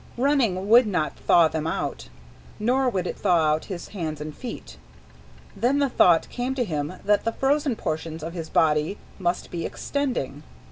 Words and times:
Running 0.17 0.67
would 0.67 0.87
not 0.87 1.15
thaw 1.15 1.47
them 1.47 1.67
out. 1.67 2.09
Nor 2.57 2.89
would 2.89 3.05
it 3.05 3.19
thaw 3.19 3.51
out 3.53 3.65
his 3.65 3.89
hands 3.89 4.19
and 4.19 4.35
feet. 4.35 4.77
Then 5.55 5.77
the 5.77 5.89
thought 5.89 6.27
came 6.29 6.55
to 6.55 6.63
him 6.65 6.95
that 7.05 7.23
the 7.23 7.33
frozen 7.33 7.75
portions 7.75 8.23
of 8.23 8.33
his 8.33 8.49
body 8.49 8.97
must 9.19 9.51
be 9.51 9.63
extending. 9.63 10.41